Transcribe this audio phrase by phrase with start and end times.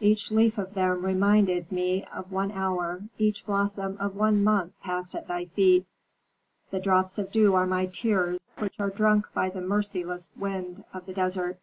[0.00, 5.14] Each leaf of them reminded me of one hour, each blossom of one month passed
[5.14, 5.86] at thy feet.
[6.72, 11.06] The drops of dew are my tears, which are drunk by the merciless wind of
[11.06, 11.60] the desert.